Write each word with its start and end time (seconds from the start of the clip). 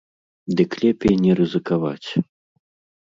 Дык 0.61 0.71
лепей 0.83 1.15
не 1.25 1.31
рызыкаваць. 1.41 2.09